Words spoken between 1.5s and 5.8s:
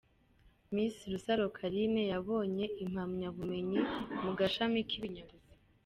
Carine: yabonye impamyabumenyi mu gashami k’ibinyabuzima.